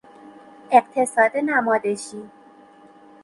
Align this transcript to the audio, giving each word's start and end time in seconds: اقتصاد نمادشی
اقتصاد 0.71 1.31
نمادشی 1.37 2.29